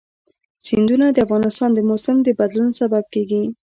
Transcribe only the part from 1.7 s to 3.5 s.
د موسم د بدلون سبب کېږي.